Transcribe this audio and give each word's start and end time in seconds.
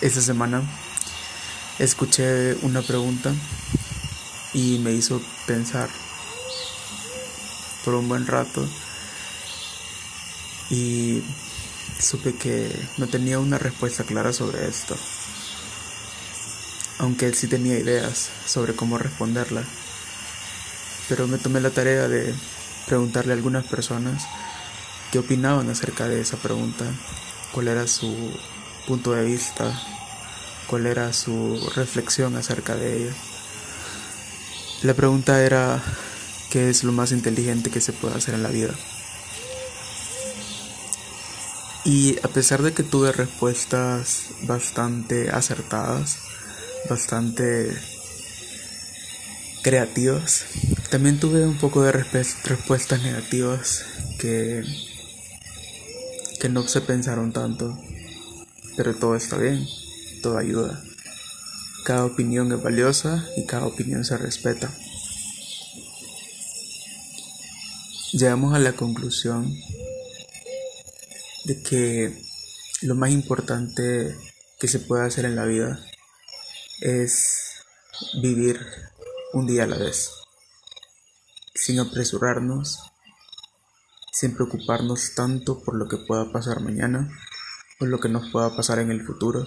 Esta 0.00 0.22
semana 0.22 0.62
escuché 1.78 2.56
una 2.62 2.80
pregunta 2.80 3.34
y 4.54 4.78
me 4.78 4.92
hizo 4.92 5.20
pensar 5.46 5.90
por 7.84 7.94
un 7.94 8.08
buen 8.08 8.26
rato 8.26 8.66
y 10.70 11.22
supe 11.98 12.34
que 12.34 12.74
no 12.96 13.08
tenía 13.08 13.38
una 13.38 13.58
respuesta 13.58 14.04
clara 14.04 14.32
sobre 14.32 14.66
esto, 14.66 14.96
aunque 16.98 17.34
sí 17.34 17.46
tenía 17.46 17.78
ideas 17.78 18.30
sobre 18.46 18.74
cómo 18.74 18.96
responderla, 18.96 19.64
pero 21.10 21.28
me 21.28 21.36
tomé 21.36 21.60
la 21.60 21.70
tarea 21.70 22.08
de 22.08 22.34
preguntarle 22.86 23.34
a 23.34 23.36
algunas 23.36 23.66
personas 23.66 24.24
qué 25.12 25.18
opinaban 25.18 25.68
acerca 25.68 26.08
de 26.08 26.22
esa 26.22 26.38
pregunta, 26.38 26.86
cuál 27.52 27.68
era 27.68 27.86
su 27.86 28.32
punto 28.86 29.12
de 29.12 29.24
vista, 29.24 29.89
cuál 30.70 30.86
era 30.86 31.12
su 31.12 31.58
reflexión 31.74 32.36
acerca 32.36 32.76
de 32.76 33.02
ella. 33.02 33.12
La 34.82 34.94
pregunta 34.94 35.42
era, 35.42 35.82
¿qué 36.48 36.70
es 36.70 36.84
lo 36.84 36.92
más 36.92 37.10
inteligente 37.10 37.70
que 37.70 37.80
se 37.80 37.92
puede 37.92 38.14
hacer 38.14 38.34
en 38.34 38.44
la 38.44 38.50
vida? 38.50 38.72
Y 41.84 42.18
a 42.22 42.28
pesar 42.28 42.62
de 42.62 42.72
que 42.72 42.84
tuve 42.84 43.10
respuestas 43.10 44.26
bastante 44.42 45.30
acertadas, 45.30 46.18
bastante 46.88 47.76
creativas, 49.64 50.44
también 50.88 51.18
tuve 51.18 51.44
un 51.44 51.58
poco 51.58 51.82
de 51.82 51.90
respuestas 51.90 53.02
negativas 53.02 53.84
que, 54.20 54.62
que 56.40 56.48
no 56.48 56.68
se 56.68 56.80
pensaron 56.80 57.32
tanto 57.32 57.76
pero 58.82 58.94
todo 58.94 59.14
está 59.14 59.36
bien, 59.36 59.66
todo 60.20 60.38
ayuda. 60.38 60.82
Cada 61.84 62.04
opinión 62.04 62.52
es 62.52 62.62
valiosa 62.62 63.26
y 63.36 63.46
cada 63.46 63.66
opinión 63.66 64.04
se 64.04 64.16
respeta. 64.16 64.70
Llegamos 68.12 68.54
a 68.54 68.58
la 68.58 68.72
conclusión 68.72 69.54
de 71.44 71.62
que 71.62 72.22
lo 72.82 72.94
más 72.94 73.10
importante 73.10 74.16
que 74.58 74.68
se 74.68 74.80
puede 74.80 75.06
hacer 75.06 75.24
en 75.24 75.36
la 75.36 75.44
vida 75.44 75.80
es 76.80 77.62
vivir 78.20 78.60
un 79.32 79.46
día 79.46 79.64
a 79.64 79.66
la 79.66 79.78
vez, 79.78 80.10
sin 81.54 81.78
apresurarnos, 81.78 82.80
sin 84.12 84.34
preocuparnos 84.34 85.14
tanto 85.14 85.62
por 85.62 85.76
lo 85.76 85.88
que 85.88 85.98
pueda 85.98 86.32
pasar 86.32 86.60
mañana 86.60 87.10
por 87.80 87.88
lo 87.88 87.98
que 87.98 88.10
nos 88.10 88.30
pueda 88.30 88.54
pasar 88.54 88.78
en 88.78 88.90
el 88.90 89.02
futuro, 89.02 89.46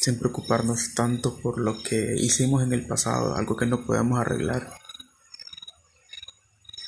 sin 0.00 0.18
preocuparnos 0.18 0.94
tanto 0.94 1.38
por 1.38 1.58
lo 1.58 1.82
que 1.82 2.14
hicimos 2.16 2.62
en 2.62 2.72
el 2.72 2.86
pasado, 2.86 3.34
algo 3.36 3.56
que 3.56 3.66
no 3.66 3.84
podemos 3.84 4.20
arreglar, 4.20 4.72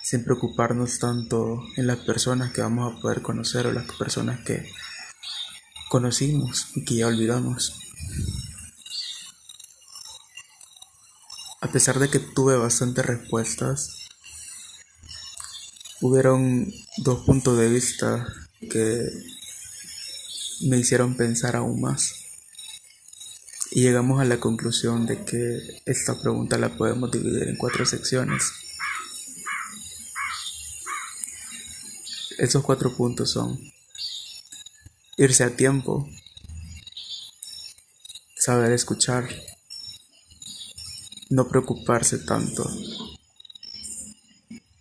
sin 0.03 0.25
preocuparnos 0.25 0.99
tanto 0.99 1.63
en 1.77 1.87
las 1.87 1.99
personas 1.99 2.53
que 2.53 2.63
vamos 2.63 2.93
a 2.93 3.01
poder 3.01 3.23
conocer 3.23 3.67
o 3.67 3.73
las 3.73 3.87
personas 3.97 4.41
que 4.45 4.71
conocimos 5.89 6.69
y 6.77 6.85
que 6.85 6.97
ya 6.97 7.09
olvidamos. 7.09 7.81
A 11.61 11.69
pesar 11.69 11.99
de 11.99 12.09
que 12.09 12.21
tuve 12.21 12.57
bastantes 12.57 13.05
respuestas, 13.05 14.09
hubieron 16.01 16.73
dos 16.99 17.25
puntos 17.27 17.59
de 17.59 17.69
vista 17.69 18.27
que 18.61 19.05
me 20.63 20.79
hicieron 20.79 21.17
pensar 21.17 21.57
aún 21.57 21.81
más. 21.81 22.30
Y 23.71 23.83
llegamos 23.83 24.21
a 24.21 24.25
la 24.25 24.41
conclusión 24.41 25.07
de 25.07 25.25
que 25.25 25.83
esta 25.87 26.21
pregunta 26.21 26.59
la 26.59 26.77
podemos 26.77 27.11
dividir 27.11 27.49
en 27.49 27.57
cuatro 27.57 27.87
secciones. 27.87 28.53
Esos 32.39 32.65
cuatro 32.65 32.97
puntos 32.97 33.31
son 33.31 33.61
irse 35.17 35.45
a 35.45 35.55
tiempo, 35.55 36.09
saber 38.37 38.73
escuchar, 38.73 39.29
no 41.29 41.49
preocuparse 41.49 42.19
tanto 42.19 42.69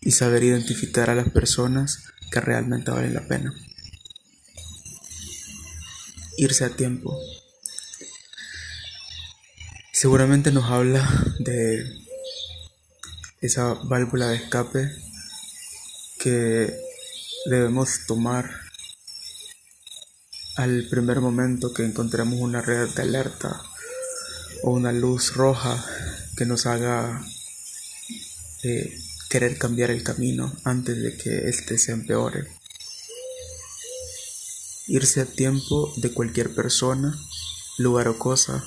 y 0.02 0.12
saber 0.12 0.44
identificar 0.44 1.10
a 1.10 1.16
las 1.16 1.30
personas 1.30 2.06
que 2.32 2.40
realmente 2.40 2.92
valen 2.92 3.14
la 3.14 3.28
pena 3.28 3.54
irse 6.40 6.64
a 6.64 6.70
tiempo. 6.70 7.20
Seguramente 10.02 10.54
nos 10.54 10.64
habla 10.72 11.06
de 11.40 11.84
esa 13.42 13.74
válvula 13.74 14.30
de 14.30 14.38
escape 14.38 14.90
que 16.18 16.74
debemos 17.48 18.06
tomar 18.08 18.50
al 20.56 20.88
primer 20.90 21.20
momento 21.20 21.74
que 21.74 21.84
encontremos 21.84 22.40
una 22.40 22.62
red 22.62 22.88
de 22.96 23.02
alerta 23.02 23.62
o 24.64 24.72
una 24.72 24.94
luz 24.94 25.34
roja 25.34 25.86
que 26.38 26.46
nos 26.46 26.66
haga 26.66 27.22
eh, 28.64 28.98
querer 29.30 29.58
cambiar 29.58 29.92
el 29.92 30.02
camino 30.02 30.50
antes 30.64 30.96
de 30.96 31.18
que 31.18 31.50
éste 31.50 31.78
se 31.78 31.92
empeore. 31.92 32.48
Irse 34.88 35.20
a 35.20 35.26
tiempo 35.26 35.92
de 35.98 36.14
cualquier 36.14 36.56
persona, 36.56 37.20
lugar 37.78 38.08
o 38.08 38.18
cosa 38.18 38.64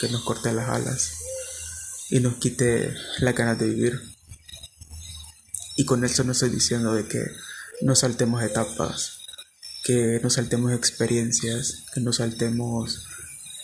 que 0.00 0.08
nos 0.08 0.22
corte 0.22 0.52
las 0.52 0.68
alas 0.68 1.12
y 2.10 2.20
nos 2.20 2.36
quite 2.36 2.94
la 3.18 3.32
ganas 3.32 3.58
de 3.58 3.68
vivir. 3.68 4.00
Y 5.76 5.84
con 5.84 6.04
eso 6.04 6.24
no 6.24 6.32
estoy 6.32 6.50
diciendo 6.50 6.94
de 6.94 7.06
que 7.06 7.24
no 7.80 7.94
saltemos 7.94 8.42
etapas, 8.42 9.20
que 9.82 10.20
no 10.22 10.30
saltemos 10.30 10.72
experiencias, 10.72 11.84
que 11.92 12.00
no 12.00 12.12
saltemos 12.12 13.06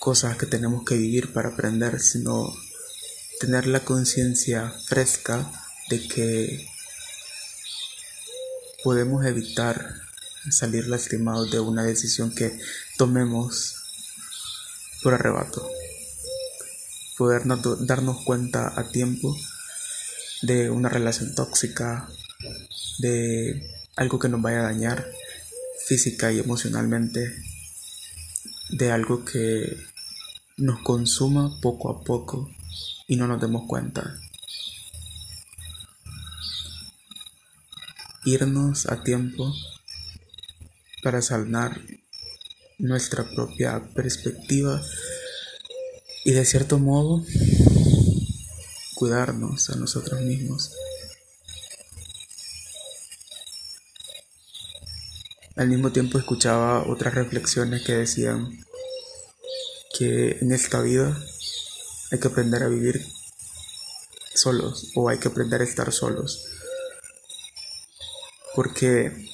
cosas 0.01 0.37
que 0.37 0.47
tenemos 0.47 0.85
que 0.85 0.97
vivir 0.97 1.33
para 1.33 1.51
aprender, 1.51 2.01
sino 2.01 2.53
tener 3.39 3.67
la 3.67 3.81
conciencia 3.81 4.73
fresca 4.87 5.51
de 5.89 6.09
que 6.09 6.67
podemos 8.83 9.25
evitar 9.25 9.95
salir 10.51 10.89
lastimados 10.89 11.51
de 11.51 11.61
una 11.61 11.85
decisión 11.85 12.35
que 12.35 12.59
tomemos 12.97 13.77
por 15.03 15.15
arrebato. 15.15 15.69
Poder 17.21 17.43
darnos 17.45 18.25
cuenta 18.25 18.73
a 18.81 18.89
tiempo 18.89 19.37
de 20.41 20.71
una 20.71 20.89
relación 20.89 21.35
tóxica, 21.35 22.09
de 23.01 23.63
algo 23.95 24.19
que 24.19 24.31
nos 24.31 24.41
vaya 24.41 24.61
a 24.61 24.73
dañar 24.73 25.07
física 25.87 26.33
y 26.33 26.39
emocionalmente, 26.39 27.31
de 28.71 28.91
algo 28.91 29.27
que 29.27 29.77
nos 30.57 30.81
consuma 30.81 31.61
poco 31.61 31.91
a 31.91 32.03
poco 32.05 32.51
y 33.07 33.17
no 33.17 33.27
nos 33.27 33.39
demos 33.39 33.65
cuenta. 33.69 34.19
Irnos 38.25 38.87
a 38.87 39.03
tiempo 39.03 39.53
para 41.03 41.21
sanar 41.21 41.83
nuestra 42.79 43.29
propia 43.29 43.83
perspectiva 43.95 44.83
y 46.25 46.33
de 46.33 46.45
cierto 46.45 46.79
modo 46.79 47.25
cuidarnos 48.95 49.71
a 49.71 49.77
nosotros 49.77 50.21
mismos. 50.21 50.73
Al 55.57 55.69
mismo 55.69 55.93
tiempo 55.93 56.19
escuchaba 56.19 56.87
otras 56.89 57.15
reflexiones 57.15 57.83
que 57.83 57.95
decían 57.95 58.65
que 59.99 60.39
en 60.41 60.53
esta 60.53 60.81
vida 60.81 61.19
hay 62.11 62.19
que 62.19 62.28
aprender 62.28 62.63
a 62.63 62.69
vivir 62.69 63.07
solos 64.34 64.93
o 64.95 65.09
hay 65.09 65.19
que 65.19 65.28
aprender 65.28 65.61
a 65.61 65.65
estar 65.65 65.93
solos. 65.93 66.47
Porque 68.55 69.31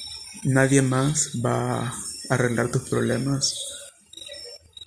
Nadie 0.46 0.80
más 0.80 1.30
va 1.44 1.88
a 1.88 1.94
arreglar 2.28 2.70
tus 2.70 2.88
problemas 2.88 3.58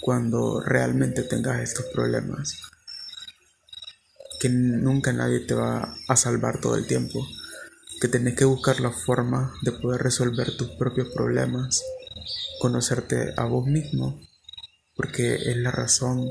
cuando 0.10 0.60
realmente 0.60 1.22
tengas 1.22 1.62
estos 1.62 1.86
problemas. 1.94 2.60
Que 4.40 4.50
nunca 4.50 5.14
nadie 5.14 5.42
te 5.42 5.54
va 5.54 5.96
a 6.08 6.16
salvar 6.16 6.60
todo 6.60 6.78
el 6.78 6.88
tiempo. 6.88 7.28
Que 8.02 8.08
tenés 8.08 8.36
que 8.36 8.46
buscar 8.46 8.80
la 8.80 8.90
forma 8.90 9.54
de 9.62 9.72
poder 9.72 10.02
resolver 10.02 10.58
tus 10.58 10.70
propios 10.70 11.10
problemas. 11.10 11.84
Conocerte 12.60 13.36
a 13.38 13.44
vos 13.44 13.68
mismo. 13.68 14.20
Porque 14.96 15.36
es 15.36 15.58
la 15.58 15.70
razón 15.70 16.28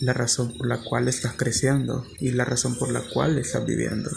la 0.00 0.12
razón 0.12 0.56
por 0.56 0.68
la 0.68 0.84
cual 0.84 1.08
estás 1.08 1.32
creciendo 1.32 2.06
y 2.20 2.30
la 2.30 2.44
razón 2.44 2.78
por 2.78 2.92
la 2.92 3.00
cual 3.00 3.36
estás 3.36 3.66
viviendo. 3.66 4.10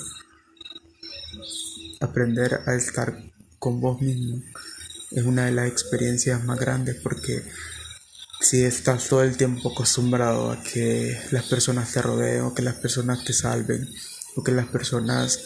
Aprender 2.02 2.62
a 2.68 2.76
estar 2.76 3.20
con 3.58 3.82
vos 3.82 4.00
mismo 4.00 4.44
es 5.12 5.24
una 5.24 5.46
de 5.46 5.52
las 5.52 5.68
experiencias 5.68 6.44
más 6.44 6.60
grandes 6.60 6.96
porque 6.96 7.44
si 8.42 8.64
estás 8.64 9.08
todo 9.08 9.24
el 9.24 9.38
tiempo 9.38 9.72
acostumbrado 9.72 10.52
a 10.52 10.64
que 10.64 11.18
las 11.32 11.44
personas 11.46 11.92
te 11.92 12.02
rodeen 12.02 12.42
o 12.42 12.54
que 12.54 12.62
las 12.62 12.76
personas 12.76 13.24
te 13.24 13.34
salven 13.34 13.88
o 14.36 14.44
que 14.44 14.52
las 14.52 14.68
personas 14.68 15.40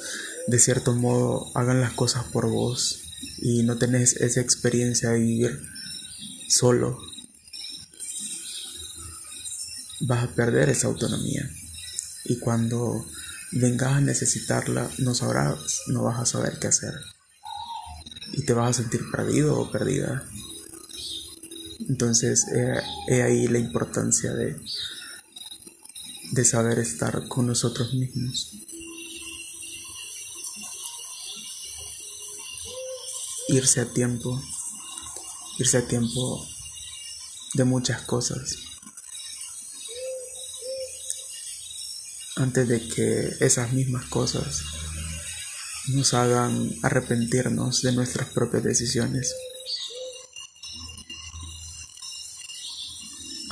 de 0.48 0.60
cierto 0.60 0.94
modo 0.94 1.52
hagan 1.56 1.82
las 1.82 1.94
cosas 1.94 2.26
por 2.26 2.48
vos 2.48 3.04
y 3.38 3.64
no 3.64 3.78
tenés 3.78 4.14
esa 4.18 4.42
experiencia 4.42 5.10
de 5.10 5.20
vivir 5.20 5.62
solo, 6.50 7.00
vas 10.02 10.24
a 10.24 10.36
perder 10.36 10.70
esa 10.70 10.88
autonomía. 10.88 11.50
Y 12.26 12.38
cuando 12.40 13.06
vengas 13.52 13.94
a 13.94 14.02
necesitarla, 14.02 14.90
no 15.00 15.16
sabrás, 15.16 15.82
no 15.88 16.04
vas 16.04 16.20
a 16.20 16.26
saber 16.26 16.60
qué 16.60 16.68
hacer. 16.68 16.94
Y 18.34 18.44
te 18.44 18.54
vas 18.54 18.70
a 18.72 18.82
sentir 18.82 19.02
perdido 19.12 19.60
o 19.60 19.72
perdida. 19.72 20.24
Entonces, 21.90 22.46
he, 23.08 23.22
ahí 23.22 23.48
la 23.48 23.60
importancia 23.60 24.34
de, 24.34 24.60
de 26.32 26.46
saber 26.46 26.80
estar 26.80 27.28
con 27.28 27.48
nosotros 27.48 27.94
mismos. 27.94 28.52
Irse 33.50 33.82
a 33.82 33.86
tiempo, 33.86 34.42
irse 35.60 35.78
a 35.78 35.88
tiempo 35.88 36.48
de 37.54 37.64
muchas 37.66 38.02
cosas. 38.04 38.56
Antes 42.36 42.68
de 42.68 42.88
que 42.88 43.36
esas 43.42 43.74
mismas 43.74 44.06
cosas 44.06 44.64
nos 45.90 46.14
hagan 46.14 46.72
arrepentirnos 46.82 47.82
de 47.82 47.92
nuestras 47.92 48.30
propias 48.30 48.64
decisiones. 48.64 49.36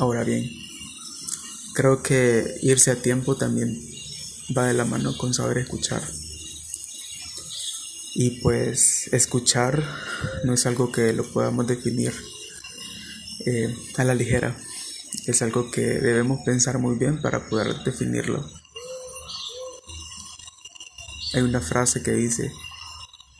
Ahora 0.01 0.23
bien, 0.23 0.49
creo 1.75 2.01
que 2.01 2.57
irse 2.63 2.89
a 2.89 3.03
tiempo 3.03 3.37
también 3.37 3.79
va 4.57 4.65
de 4.65 4.73
la 4.73 4.83
mano 4.83 5.15
con 5.15 5.31
saber 5.31 5.59
escuchar. 5.59 6.01
Y 8.15 8.41
pues 8.41 9.13
escuchar 9.13 9.83
no 10.43 10.55
es 10.55 10.65
algo 10.65 10.91
que 10.91 11.13
lo 11.13 11.23
podamos 11.31 11.67
definir 11.67 12.15
eh, 13.45 13.77
a 13.95 14.03
la 14.03 14.15
ligera. 14.15 14.57
Es 15.27 15.43
algo 15.43 15.69
que 15.69 15.81
debemos 15.81 16.39
pensar 16.43 16.79
muy 16.79 16.97
bien 16.97 17.21
para 17.21 17.47
poder 17.47 17.83
definirlo. 17.83 18.49
Hay 21.35 21.43
una 21.43 21.61
frase 21.61 22.01
que 22.01 22.13
dice 22.13 22.51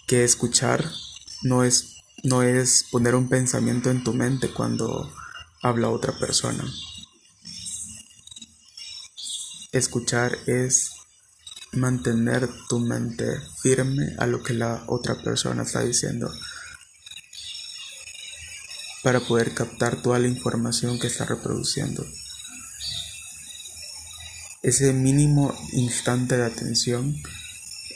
que 0.06 0.24
escuchar 0.24 0.92
no 1.42 1.64
es, 1.64 2.04
no 2.22 2.44
es 2.44 2.86
poner 2.92 3.16
un 3.16 3.30
pensamiento 3.30 3.90
en 3.90 4.04
tu 4.04 4.14
mente 4.14 4.54
cuando 4.54 5.12
habla 5.62 5.90
otra 5.90 6.18
persona. 6.18 6.64
Escuchar 9.72 10.38
es 10.48 10.92
mantener 11.72 12.50
tu 12.68 12.80
mente 12.80 13.26
firme 13.62 14.16
a 14.18 14.28
lo 14.28 14.44
que 14.44 14.54
la 14.54 14.84
otra 14.88 15.22
persona 15.24 15.64
está 15.64 15.82
diciendo 15.82 16.30
para 19.04 19.20
poder 19.22 19.54
captar 19.54 20.02
toda 20.02 20.20
la 20.20 20.28
información 20.28 21.00
que 21.00 21.08
está 21.08 21.26
reproduciendo. 21.26 22.06
Ese 24.62 24.94
mínimo 24.94 25.56
instante 25.72 26.38
de 26.38 26.46
atención 26.46 27.16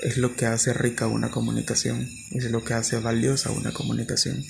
es 0.01 0.17
lo 0.17 0.35
que 0.35 0.45
hace 0.45 0.73
rica 0.73 1.07
una 1.07 1.29
comunicación, 1.29 2.09
es 2.31 2.50
lo 2.50 2.63
que 2.63 2.73
hace 2.73 3.00
valiosa 3.00 3.51
una 3.51 3.71
comunicación 3.71 4.44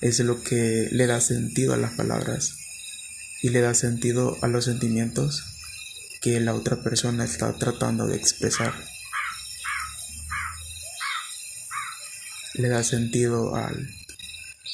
es 0.00 0.18
lo 0.20 0.42
que 0.42 0.88
le 0.92 1.06
da 1.06 1.20
sentido 1.20 1.74
a 1.74 1.76
las 1.76 1.92
palabras 1.92 2.56
y 3.42 3.50
le 3.50 3.60
da 3.60 3.74
sentido 3.74 4.38
a 4.42 4.48
los 4.48 4.64
sentimientos 4.64 5.44
que 6.20 6.40
la 6.40 6.54
otra 6.54 6.82
persona 6.82 7.24
está 7.24 7.52
tratando 7.54 8.06
de 8.06 8.16
expresar. 8.16 8.74
Le 12.54 12.68
da 12.68 12.82
sentido 12.82 13.56
al, 13.56 13.88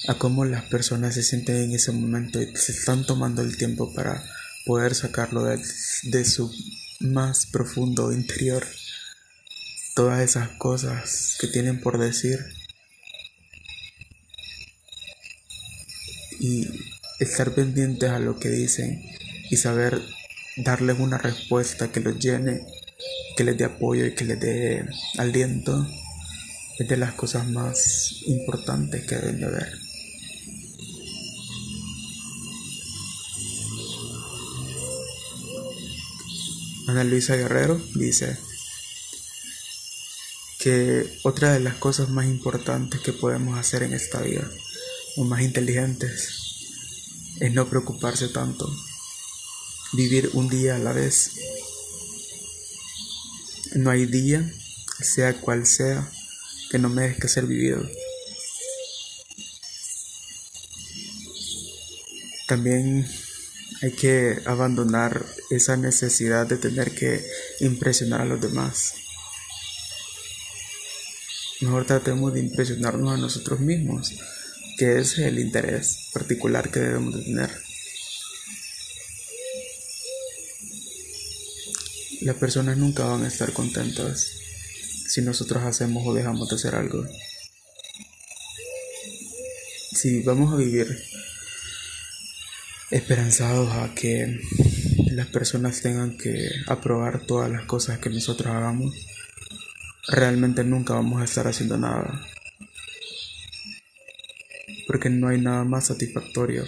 a 0.09 0.15
cómo 0.15 0.45
las 0.45 0.65
personas 0.65 1.15
se 1.15 1.23
sienten 1.23 1.57
en 1.57 1.73
ese 1.73 1.93
momento 1.93 2.41
y 2.41 2.55
se 2.57 2.73
están 2.73 3.07
tomando 3.07 3.43
el 3.43 3.57
tiempo 3.57 3.95
para 3.95 4.25
poder 4.65 4.95
sacarlo 4.95 5.45
de, 5.45 5.63
de 6.05 6.25
su 6.25 6.53
más 7.01 7.47
profundo 7.47 8.13
interior. 8.13 8.67
Todas 9.95 10.21
esas 10.21 10.51
cosas 10.59 11.37
que 11.41 11.47
tienen 11.47 11.81
por 11.81 11.99
decir 11.99 12.56
y 16.41 16.69
estar 17.19 17.55
pendientes 17.55 18.11
a 18.11 18.19
lo 18.19 18.39
que 18.39 18.49
dicen 18.49 19.03
y 19.51 19.57
saber 19.57 20.01
darles 20.57 20.99
una 20.99 21.19
respuesta 21.19 21.93
que 21.93 22.01
los 22.01 22.19
llene, 22.19 22.67
que 23.37 23.45
les 23.45 23.57
dé 23.57 23.65
apoyo 23.65 24.07
y 24.07 24.15
que 24.15 24.25
les 24.25 24.41
dé 24.41 24.87
aliento, 25.19 25.87
es 26.79 26.89
de 26.89 26.97
las 26.97 27.15
cosas 27.15 27.49
más 27.49 28.23
importantes 28.27 29.07
que 29.07 29.17
deben 29.17 29.41
de 29.41 29.47
haber. 29.47 29.73
Ana 36.89 37.03
Luisa 37.03 37.35
Guerrero 37.35 37.81
dice 37.95 38.37
que 40.61 41.05
otra 41.25 41.53
de 41.53 41.61
las 41.61 41.75
cosas 41.75 42.09
más 42.11 42.27
importantes 42.27 43.01
que 43.01 43.13
podemos 43.13 43.59
hacer 43.59 43.83
en 43.83 43.93
esta 43.93 44.21
vida 44.21 44.49
o 45.17 45.25
más 45.25 45.43
inteligentes 45.43 46.47
es 47.41 47.53
no 47.53 47.69
preocuparse 47.69 48.29
tanto, 48.29 48.71
vivir 49.93 50.31
un 50.35 50.49
día 50.49 50.77
a 50.77 50.79
la 50.79 50.93
vez. 50.93 51.33
No 53.75 53.91
hay 53.91 54.07
día, 54.07 54.51
sea 55.01 55.39
cual 55.41 55.67
sea, 55.67 56.11
que 56.71 56.79
no 56.79 56.89
merezca 56.89 57.29
ser 57.29 57.47
vivido. 57.47 57.87
También 62.49 63.07
hay 63.83 63.93
que 63.93 64.41
abandonar 64.47 65.27
esa 65.51 65.77
necesidad 65.77 66.47
de 66.47 66.57
tener 66.57 66.95
que 66.95 67.23
impresionar 67.61 68.23
a 68.23 68.25
los 68.25 68.41
demás. 68.41 68.95
Mejor 71.61 71.87
tratemos 71.87 72.33
de 72.33 72.41
impresionarnos 72.41 73.13
a 73.13 73.17
nosotros 73.17 73.61
mismos 73.61 74.13
que 74.77 74.99
es 74.99 75.19
el 75.19 75.39
interés 75.39 76.11
particular 76.13 76.71
que 76.71 76.81
debemos 76.81 77.17
de 77.17 77.25
tener. 77.25 77.51
Las 82.23 82.37
personas 82.37 82.77
nunca 82.77 83.05
van 83.05 83.25
a 83.25 83.29
estar 83.29 83.53
contentas 83.53 84.31
si 85.09 85.23
nosotros 85.23 85.63
hacemos 85.63 86.07
o 86.07 86.15
dejamos 86.15 86.49
de 86.49 86.57
hacer 86.57 86.75
algo. 86.75 87.07
Si 89.93 90.23
vamos 90.23 90.53
a 90.53 90.57
vivir 90.57 90.99
esperanzados 92.91 93.73
a 93.73 93.95
que 93.95 94.41
las 95.13 95.27
personas 95.29 95.81
tengan 95.81 96.19
que 96.19 96.51
aprobar 96.67 97.27
todas 97.27 97.51
las 97.51 97.65
cosas 97.65 97.99
que 97.99 98.11
nosotros 98.11 98.49
hagamos, 98.49 98.95
realmente 100.09 100.65
nunca 100.65 100.95
vamos 100.95 101.23
a 101.23 101.25
estar 101.25 101.47
haciendo 101.47 101.79
nada 101.79 102.21
porque 104.87 105.11
no 105.11 105.29
hay 105.29 105.41
nada 105.41 105.65
más 105.65 105.89
satisfactorio 105.89 106.65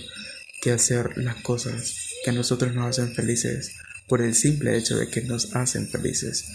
que 0.61 0.73
hacer 0.73 1.17
las 1.17 1.37
cosas 1.37 1.95
que 2.25 2.31
a 2.31 2.33
nosotros 2.33 2.75
nos 2.75 2.99
hacen 2.99 3.15
felices 3.15 3.77
por 4.09 4.23
el 4.23 4.35
simple 4.35 4.77
hecho 4.77 4.97
de 4.97 5.09
que 5.09 5.23
nos 5.23 5.55
hacen 5.55 5.89
felices, 5.89 6.47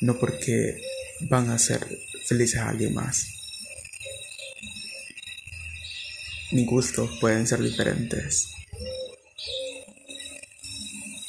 no 0.00 0.18
porque 0.18 0.80
van 1.20 1.50
a 1.50 1.54
hacer 1.54 1.86
felices 2.26 2.60
a 2.60 2.68
alguien 2.68 2.94
más. 2.94 3.26
Mis 6.52 6.66
gustos 6.66 7.10
pueden 7.20 7.46
ser 7.46 7.62
diferentes. 7.62 8.48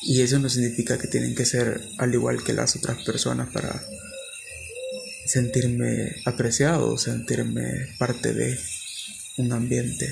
Y 0.02 0.22
eso 0.22 0.38
no 0.38 0.50
significa 0.50 0.98
que 0.98 1.08
tienen 1.08 1.34
que 1.34 1.46
ser 1.46 1.82
al 1.98 2.14
igual 2.14 2.44
que 2.44 2.54
las 2.54 2.76
otras 2.76 3.04
personas 3.04 3.50
para 3.54 3.82
sentirme 5.26 6.12
apreciado, 6.26 6.98
sentirme 6.98 7.88
parte 7.98 8.34
de 8.34 8.60
un 9.38 9.52
ambiente. 9.52 10.08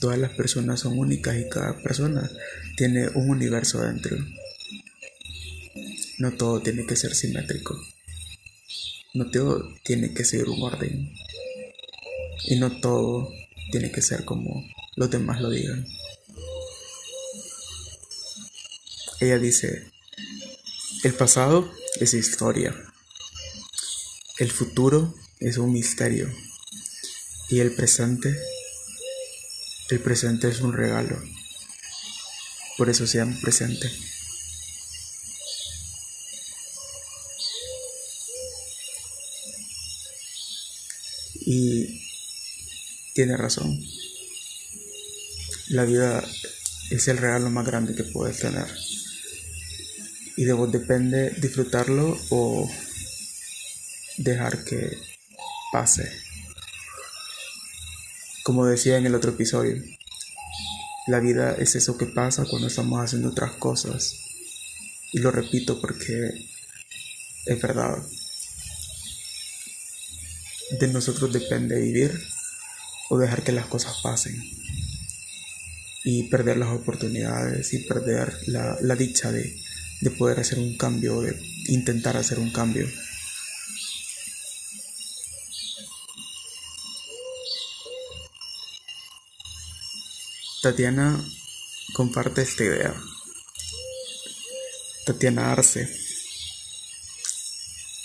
Todas 0.00 0.18
las 0.18 0.32
personas 0.32 0.80
son 0.80 0.98
únicas 0.98 1.36
y 1.36 1.48
cada 1.48 1.80
persona 1.82 2.30
tiene 2.76 3.08
un 3.08 3.30
universo 3.30 3.80
dentro. 3.80 4.16
No 6.18 6.32
todo 6.32 6.60
tiene 6.60 6.86
que 6.86 6.96
ser 6.96 7.14
simétrico. 7.14 7.78
No 9.14 9.30
todo 9.30 9.74
tiene 9.82 10.14
que 10.14 10.24
ser 10.24 10.48
un 10.48 10.62
orden. 10.62 11.12
Y 12.46 12.56
no 12.56 12.80
todo 12.80 13.32
tiene 13.70 13.90
que 13.90 14.02
ser 14.02 14.24
como 14.24 14.64
los 14.96 15.10
demás 15.10 15.40
lo 15.40 15.50
digan. 15.50 15.86
Ella 19.20 19.38
dice, 19.38 19.90
el 21.02 21.14
pasado 21.14 21.70
es 22.00 22.14
historia. 22.14 22.74
El 24.38 24.50
futuro 24.50 25.14
es 25.40 25.58
un 25.58 25.72
misterio 25.72 26.28
y 27.48 27.60
el 27.60 27.74
presente 27.74 28.34
El 29.90 30.00
presente 30.00 30.48
es 30.48 30.60
un 30.60 30.72
regalo. 30.72 31.22
Por 32.78 32.88
eso 32.88 33.06
sean 33.06 33.38
presente. 33.40 33.90
Y 41.46 42.02
tiene 43.12 43.36
razón. 43.36 43.78
La 45.68 45.84
vida 45.84 46.24
es 46.90 47.08
el 47.08 47.18
regalo 47.18 47.50
más 47.50 47.66
grande 47.66 47.94
que 47.94 48.04
puedes 48.04 48.38
tener. 48.38 48.66
Y 50.36 50.44
de 50.44 50.52
vos 50.54 50.72
depende 50.72 51.30
disfrutarlo 51.38 52.18
o 52.30 52.70
dejar 54.16 54.64
que 54.64 54.96
pase. 55.72 56.10
Como 58.44 58.66
decía 58.66 58.98
en 58.98 59.06
el 59.06 59.14
otro 59.14 59.30
episodio, 59.30 59.82
la 61.06 61.18
vida 61.18 61.54
es 61.54 61.76
eso 61.76 61.96
que 61.96 62.04
pasa 62.04 62.44
cuando 62.44 62.68
estamos 62.68 63.02
haciendo 63.02 63.30
otras 63.30 63.52
cosas. 63.52 64.20
Y 65.12 65.20
lo 65.20 65.30
repito 65.30 65.80
porque 65.80 66.46
es 67.46 67.62
verdad. 67.62 67.96
De 70.78 70.88
nosotros 70.88 71.32
depende 71.32 71.80
vivir 71.80 72.12
o 73.08 73.16
dejar 73.16 73.42
que 73.44 73.52
las 73.52 73.64
cosas 73.64 73.96
pasen. 74.02 74.36
Y 76.04 76.24
perder 76.24 76.58
las 76.58 76.68
oportunidades 76.68 77.72
y 77.72 77.78
perder 77.78 78.36
la, 78.48 78.94
dicha 78.94 79.32
de, 79.32 79.56
de 80.02 80.10
poder 80.10 80.38
hacer 80.38 80.58
un 80.58 80.76
cambio, 80.76 81.22
de 81.22 81.34
intentar 81.68 82.18
hacer 82.18 82.38
un 82.38 82.52
cambio. 82.52 82.86
Tatiana 90.64 91.22
comparte 91.92 92.40
esta 92.40 92.64
idea. 92.64 92.94
Tatiana 95.04 95.52
Arce. 95.52 95.94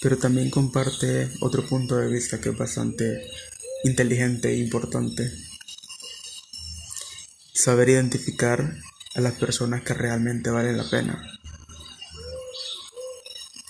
Pero 0.01 0.18
también 0.18 0.50
comparte 0.50 1.32
otro 1.39 1.66
punto 1.66 1.96
de 1.96 2.10
vista 2.10 2.42
que 2.42 2.50
es 2.50 2.58
bastante 2.58 3.32
inteligente 3.86 4.50
e 4.50 4.58
importante. 4.58 5.32
Saber 7.54 7.88
identificar 7.88 8.75
a 9.16 9.22
las 9.22 9.36
personas 9.36 9.84
que 9.84 9.94
realmente 9.94 10.50
valen 10.50 10.75
la 10.75 10.89
pena. 10.89 11.39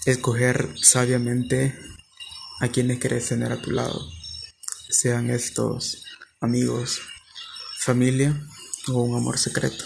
Escoger 0.07 0.67
sabiamente 0.81 1.77
a 2.59 2.69
quienes 2.69 2.97
quieres 2.97 3.27
tener 3.27 3.51
a 3.51 3.61
tu 3.61 3.69
lado. 3.69 4.01
Sean 4.89 5.29
estos 5.29 6.05
amigos, 6.41 7.01
familia 7.77 8.35
o 8.87 9.01
un 9.01 9.15
amor 9.15 9.37
secreto. 9.37 9.83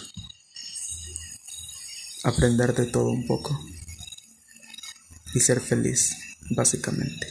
Aprender 2.24 2.74
de 2.74 2.86
todo 2.86 3.10
un 3.10 3.26
poco 3.28 3.60
y 5.34 5.40
ser 5.40 5.60
feliz, 5.60 6.16
básicamente. 6.52 7.28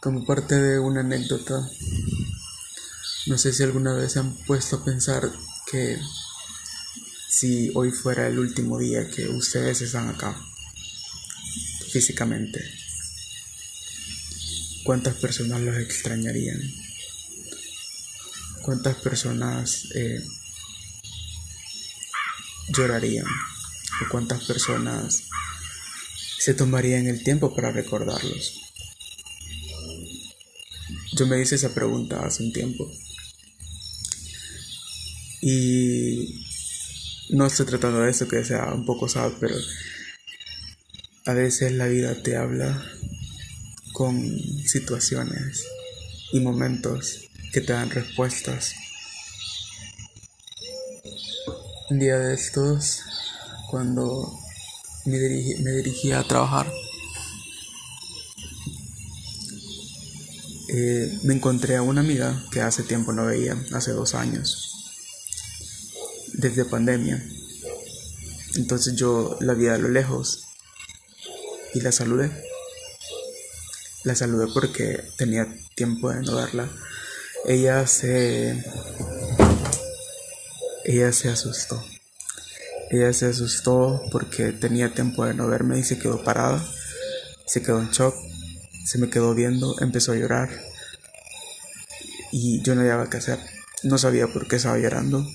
Como 0.00 0.24
parte 0.24 0.54
de 0.54 0.78
una 0.78 1.00
anécdota, 1.00 1.68
no 3.26 3.36
sé 3.36 3.52
si 3.52 3.64
alguna 3.64 3.92
vez 3.92 4.12
se 4.12 4.20
han 4.20 4.36
puesto 4.46 4.76
a 4.76 4.84
pensar 4.84 5.30
que 5.70 5.98
si 7.28 7.72
hoy 7.74 7.90
fuera 7.90 8.28
el 8.28 8.38
último 8.38 8.78
día 8.78 9.10
que 9.10 9.28
ustedes 9.28 9.82
están 9.82 10.08
acá, 10.08 10.40
físicamente, 11.90 12.85
¿Cuántas 14.86 15.16
personas 15.16 15.60
los 15.62 15.76
extrañarían? 15.78 16.60
¿Cuántas 18.62 18.94
personas 18.94 19.88
eh, 19.96 20.24
llorarían? 22.68 23.26
¿O 23.26 24.08
cuántas 24.12 24.44
personas 24.44 25.24
se 26.38 26.54
tomarían 26.54 27.08
el 27.08 27.24
tiempo 27.24 27.52
para 27.52 27.72
recordarlos? 27.72 28.60
Yo 31.16 31.26
me 31.26 31.42
hice 31.42 31.56
esa 31.56 31.74
pregunta 31.74 32.24
hace 32.24 32.44
un 32.44 32.52
tiempo. 32.52 32.88
Y 35.42 36.46
no 37.30 37.46
estoy 37.46 37.66
tratando 37.66 38.02
de 38.02 38.12
eso 38.12 38.28
que 38.28 38.44
sea 38.44 38.72
un 38.72 38.86
poco 38.86 39.08
sad, 39.08 39.32
pero 39.40 39.56
a 41.24 41.32
veces 41.32 41.72
la 41.72 41.88
vida 41.88 42.22
te 42.22 42.36
habla 42.36 42.88
con 43.96 44.20
situaciones 44.66 45.64
y 46.30 46.40
momentos 46.40 47.30
que 47.50 47.62
te 47.62 47.72
dan 47.72 47.88
respuestas. 47.88 48.74
Un 51.88 52.00
día 52.00 52.18
de 52.18 52.34
estos, 52.34 53.00
cuando 53.70 54.38
me, 55.06 55.18
dirigía 55.18 56.18
a 56.18 56.28
trabajar, 56.28 56.70
eh, 60.74 61.18
me 61.22 61.32
encontré 61.32 61.76
a 61.76 61.82
una 61.82 62.02
amiga 62.02 62.44
que 62.52 62.60
hace 62.60 62.82
tiempo 62.82 63.14
no 63.14 63.24
veía, 63.24 63.56
hace 63.72 63.92
dos 63.92 64.14
años, 64.14 64.74
desde 66.34 66.66
pandemia. 66.66 67.26
Entonces 68.56 68.94
yo 68.94 69.38
la 69.40 69.54
vi 69.54 69.68
a 69.68 69.78
lo 69.78 69.88
lejos 69.88 70.44
y 71.72 71.80
la 71.80 71.92
saludé. 71.92 72.45
La 74.06 74.14
saludé 74.14 74.46
porque 74.54 75.02
tenía 75.18 75.48
tiempo 75.74 76.12
de 76.12 76.22
no 76.22 76.36
verla. 76.36 76.68
Ella 77.44 77.88
se... 77.88 78.64
Ella 80.84 81.10
se 81.10 81.28
asustó. 81.28 81.84
Ella 82.92 83.12
se 83.12 83.26
asustó 83.26 84.00
porque 84.12 84.52
tenía 84.52 84.94
tiempo 84.94 85.24
de 85.24 85.34
no 85.34 85.48
verme 85.48 85.80
y 85.80 85.82
se 85.82 85.98
quedó 85.98 86.22
parada. 86.22 86.64
Se 87.46 87.62
quedó 87.62 87.80
en 87.80 87.90
shock. 87.90 88.14
Se 88.84 88.98
me 88.98 89.10
quedó 89.10 89.34
viendo. 89.34 89.74
Empezó 89.80 90.12
a 90.12 90.16
llorar. 90.16 90.50
Y 92.30 92.62
yo 92.62 92.76
no 92.76 92.82
sabía 92.82 93.10
qué 93.10 93.16
hacer. 93.16 93.40
No 93.82 93.98
sabía 93.98 94.28
por 94.28 94.46
qué 94.46 94.54
estaba 94.54 94.78
llorando. 94.78 95.26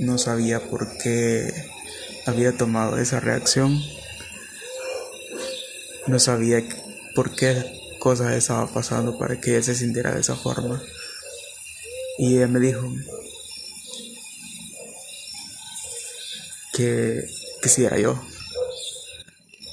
No 0.00 0.16
sabía 0.16 0.60
por 0.70 0.96
qué 0.96 1.52
había 2.24 2.56
tomado 2.56 2.96
esa 2.96 3.20
reacción. 3.20 3.78
No 6.06 6.18
sabía 6.18 6.64
por 7.14 7.36
qué 7.36 7.83
cosas 8.04 8.34
estaba 8.34 8.66
pasando 8.66 9.16
para 9.16 9.40
que 9.40 9.52
ella 9.52 9.62
se 9.62 9.74
sintiera 9.74 10.12
de 10.12 10.20
esa 10.20 10.36
forma. 10.36 10.82
Y 12.18 12.36
ella 12.36 12.48
me 12.48 12.60
dijo 12.60 12.86
que, 16.74 17.26
que 17.62 17.68
si 17.70 17.86
era 17.86 17.98
yo, 17.98 18.22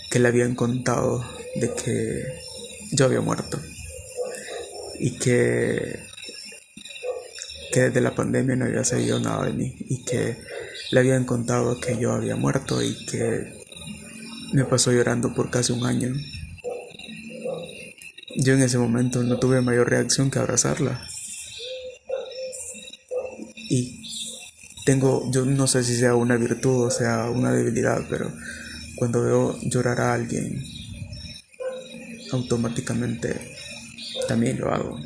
que 0.10 0.20
le 0.20 0.30
habían 0.30 0.56
contado 0.56 1.26
de 1.56 1.74
que 1.74 2.24
yo 2.94 3.04
había 3.04 3.20
muerto. 3.20 3.60
Y 4.98 5.20
que, 5.20 6.00
que 7.74 7.82
desde 7.82 8.00
la 8.00 8.16
pandemia 8.16 8.56
no 8.56 8.64
había 8.64 8.86
sabido 8.86 9.20
nada 9.20 9.48
de 9.48 9.52
mí. 9.52 9.76
Y 9.90 10.06
que 10.06 10.38
le 10.92 11.00
habían 11.02 11.26
contado 11.26 11.82
que 11.82 11.98
yo 12.00 12.14
había 12.14 12.38
muerto 12.38 12.82
y 12.82 13.06
que 13.08 13.62
me 14.54 14.64
pasó 14.64 14.94
llorando 14.94 15.34
por 15.34 15.50
casi 15.50 15.74
un 15.74 15.86
año 15.86 16.14
yo 18.44 18.54
en 18.54 18.64
ese 18.64 18.80
momento 18.80 19.22
no 19.22 19.38
tuve 19.38 19.62
mayor 19.62 19.90
reacción 19.90 20.32
que 20.32 20.40
abrazarla. 20.40 21.08
Y 23.70 24.04
tengo, 24.86 25.30
yo 25.32 25.46
no 25.46 25.68
sé 25.68 25.84
si 25.84 25.96
sea 25.96 26.16
una 26.16 26.38
virtud 26.38 26.88
o 26.88 26.92
sea 26.92 27.30
una 27.30 27.52
debilidad, 27.52 28.02
pero 28.10 28.32
cuando 28.96 29.24
veo 29.24 29.60
llorar 29.62 30.02
a 30.02 30.14
alguien, 30.14 30.64
automáticamente 32.32 33.56
también 34.28 34.60
lo 34.60 34.74
hago. 34.74 35.00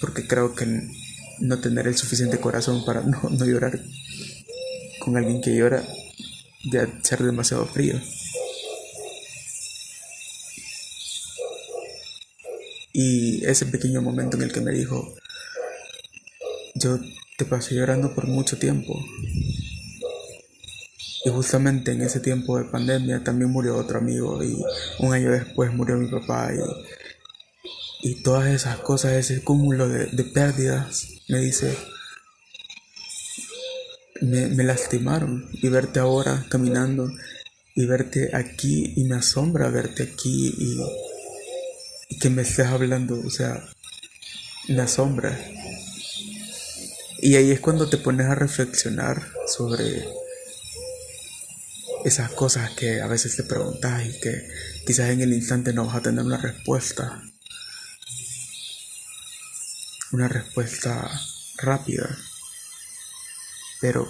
Porque 0.00 0.26
creo 0.26 0.54
que 0.54 0.66
no 1.40 1.58
tener 1.60 1.86
el 1.86 1.96
suficiente 1.96 2.38
corazón 2.38 2.84
para 2.84 3.00
no, 3.00 3.20
no 3.30 3.44
llorar 3.46 3.80
con 5.00 5.16
alguien 5.16 5.40
que 5.40 5.56
llora 5.56 5.82
ya 6.70 6.86
ser 7.02 7.22
demasiado 7.22 7.66
frío. 7.66 7.98
Y 12.98 13.44
ese 13.44 13.66
pequeño 13.66 14.00
momento 14.00 14.38
en 14.38 14.44
el 14.44 14.52
que 14.52 14.62
me 14.62 14.72
dijo, 14.72 15.14
yo 16.74 16.98
te 17.36 17.44
pasé 17.44 17.74
llorando 17.74 18.14
por 18.14 18.26
mucho 18.26 18.56
tiempo. 18.56 18.98
Y 21.26 21.28
justamente 21.28 21.92
en 21.92 22.00
ese 22.00 22.20
tiempo 22.20 22.56
de 22.56 22.64
pandemia 22.64 23.22
también 23.22 23.50
murió 23.50 23.76
otro 23.76 23.98
amigo 23.98 24.42
y 24.42 24.56
un 25.00 25.12
año 25.12 25.30
después 25.30 25.74
murió 25.74 25.98
mi 25.98 26.10
papá 26.10 26.50
y, 26.54 28.08
y 28.08 28.22
todas 28.22 28.48
esas 28.48 28.78
cosas, 28.78 29.12
ese 29.12 29.44
cúmulo 29.44 29.90
de, 29.90 30.24
pérdidas, 30.32 31.06
me 31.28 31.40
dice, 31.40 31.76
me, 34.22 34.46
me, 34.46 34.64
lastimaron 34.64 35.50
y 35.52 35.68
verte 35.68 36.00
ahora 36.00 36.46
caminando 36.48 37.10
y 37.74 37.84
verte 37.84 38.30
aquí 38.34 38.94
y 38.96 39.04
me 39.04 39.16
asombra 39.16 39.68
verte 39.68 40.04
aquí 40.04 40.54
y 40.56 40.78
que 42.20 42.30
me 42.30 42.42
estés 42.42 42.66
hablando, 42.66 43.20
o 43.20 43.30
sea, 43.30 43.62
la 44.68 44.88
sombra. 44.88 45.38
Y 47.18 47.36
ahí 47.36 47.50
es 47.50 47.60
cuando 47.60 47.88
te 47.88 47.96
pones 47.96 48.26
a 48.26 48.34
reflexionar 48.34 49.26
sobre 49.46 50.06
esas 52.04 52.30
cosas 52.32 52.70
que 52.72 53.00
a 53.00 53.06
veces 53.06 53.36
te 53.36 53.42
preguntas 53.42 54.06
y 54.06 54.20
que 54.20 54.48
quizás 54.86 55.10
en 55.10 55.20
el 55.22 55.32
instante 55.32 55.72
no 55.72 55.86
vas 55.86 55.96
a 55.96 56.02
tener 56.02 56.24
una 56.24 56.36
respuesta. 56.36 57.22
Una 60.12 60.28
respuesta 60.28 61.10
rápida. 61.58 62.16
Pero 63.80 64.08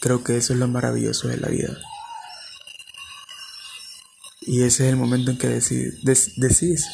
creo 0.00 0.22
que 0.22 0.36
eso 0.36 0.52
es 0.52 0.58
lo 0.58 0.68
maravilloso 0.68 1.28
de 1.28 1.38
la 1.38 1.48
vida. 1.48 1.80
Y 4.46 4.62
ese 4.62 4.84
es 4.84 4.90
el 4.90 4.96
momento 4.96 5.30
en 5.30 5.38
que 5.38 5.48
decís 5.48 6.86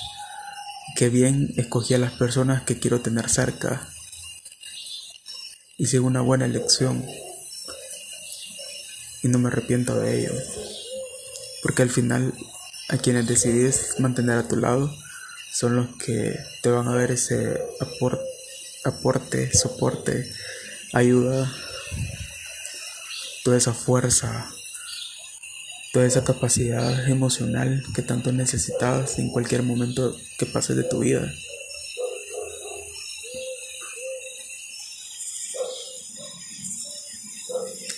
que 0.96 1.08
bien 1.08 1.52
escogí 1.56 1.94
a 1.94 1.98
las 1.98 2.12
personas 2.12 2.62
que 2.62 2.78
quiero 2.78 3.00
tener 3.00 3.28
cerca. 3.28 3.88
Hice 5.76 5.98
una 5.98 6.20
buena 6.20 6.46
elección 6.46 7.04
y 9.22 9.28
no 9.28 9.38
me 9.38 9.48
arrepiento 9.48 9.98
de 9.98 10.20
ello. 10.20 10.32
Porque 11.62 11.82
al 11.82 11.90
final 11.90 12.32
a 12.88 12.98
quienes 12.98 13.26
decidís 13.26 13.98
mantener 13.98 14.38
a 14.38 14.48
tu 14.48 14.56
lado 14.56 14.92
son 15.52 15.76
los 15.76 15.88
que 15.96 16.36
te 16.62 16.70
van 16.70 16.88
a 16.88 16.94
ver 16.94 17.10
ese 17.10 17.60
aporte, 18.82 19.52
soporte, 19.52 20.32
ayuda, 20.92 21.52
toda 23.44 23.56
esa 23.56 23.74
fuerza, 23.74 24.50
toda 25.92 26.06
esa 26.06 26.22
capacidad 26.22 27.08
emocional 27.08 27.82
que 27.94 28.02
tanto 28.02 28.32
necesitabas 28.32 29.18
en 29.18 29.30
cualquier 29.30 29.62
momento 29.62 30.16
que 30.38 30.46
pases 30.46 30.76
de 30.76 30.84
tu 30.84 31.00
vida. 31.00 31.32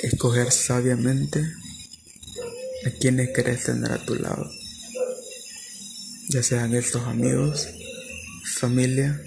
Escoger 0.03 0.51
sabiamente 0.51 1.47
a 2.87 2.91
quienes 2.99 3.31
querés 3.31 3.65
tener 3.65 3.93
a 3.93 4.05
tu 4.05 4.15
lado, 4.17 4.51
ya 6.29 6.43
sean 6.43 6.75
estos 6.75 7.03
amigos, 7.03 7.69
familia 8.57 9.21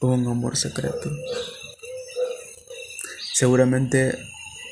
o 0.00 0.08
un 0.08 0.28
amor 0.28 0.56
secreto. 0.56 1.10
Seguramente 3.32 4.16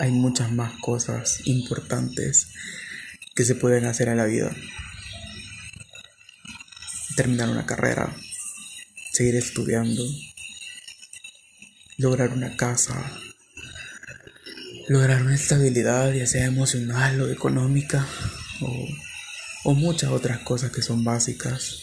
hay 0.02 0.11
muchas 0.11 0.50
más 0.50 0.73
cosas 0.80 1.42
importantes 1.44 2.49
que 3.37 3.44
se 3.44 3.54
pueden 3.54 3.85
hacer 3.85 4.09
en 4.09 4.16
la 4.16 4.25
vida. 4.25 4.52
Terminar 7.14 7.49
una 7.49 7.66
carrera, 7.66 8.12
seguir 9.12 9.37
estudiando, 9.37 10.02
lograr 11.99 12.30
una 12.30 12.56
casa, 12.56 13.12
lograr 14.88 15.23
una 15.23 15.37
estabilidad, 15.37 16.12
ya 16.12 16.26
sea 16.26 16.47
emocional 16.47 17.21
o 17.21 17.30
económica, 17.30 18.04
o, 19.64 19.75
muchas 19.75 20.11
otras 20.11 20.40
cosas 20.40 20.73
que 20.73 20.82
son 20.82 21.04
básicas. 21.04 21.78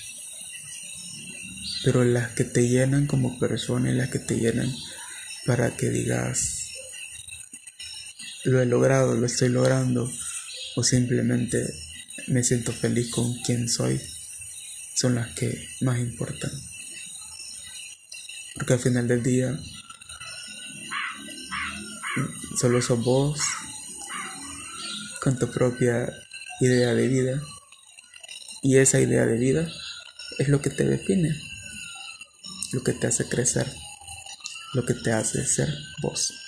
Pero 1.85 2.03
las 2.03 2.31
que 2.31 2.43
te 2.43 2.67
llenan 2.67 3.07
como 3.07 3.39
persona 3.39 3.91
y 3.91 3.95
las 3.95 4.09
que 4.09 4.19
te 4.19 4.35
llenan 4.35 4.69
para 5.45 5.77
que 5.77 5.89
digas, 5.89 6.58
lo 8.45 8.61
he 8.61 8.65
logrado, 8.65 9.15
lo 9.15 9.25
estoy 9.25 9.49
logrando, 9.49 10.09
o 10.75 10.83
simplemente 10.83 11.67
me 12.27 12.43
siento 12.43 12.71
feliz 12.71 13.11
con 13.11 13.33
quien 13.43 13.67
soy, 13.67 13.99
son 14.95 15.15
las 15.15 15.33
que 15.35 15.67
más 15.81 15.99
importan. 15.99 16.51
Porque 18.55 18.73
al 18.73 18.79
final 18.79 19.07
del 19.07 19.23
día, 19.23 19.57
solo 22.59 22.81
sos 22.81 23.03
vos 23.03 23.39
con 25.21 25.37
tu 25.37 25.49
propia 25.51 26.11
idea 26.59 26.93
de 26.93 27.07
vida. 27.07 27.41
Y 28.61 28.77
esa 28.77 28.99
idea 28.99 29.25
de 29.25 29.37
vida 29.37 29.71
es 30.37 30.49
lo 30.49 30.61
que 30.61 30.69
te 30.69 30.83
define, 30.83 31.33
lo 32.73 32.83
que 32.83 32.93
te 32.93 33.07
hace 33.07 33.27
crecer, 33.27 33.71
lo 34.73 34.85
que 34.85 34.93
te 34.93 35.13
hace 35.13 35.45
ser 35.45 35.73
vos. 36.01 36.38